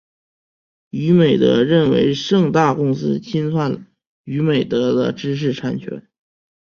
[0.89, 3.85] 娱美德认为盛大公司侵犯了
[4.23, 6.07] 娱美德的知识产权。